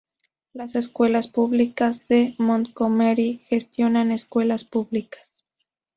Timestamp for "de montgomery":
2.07-3.39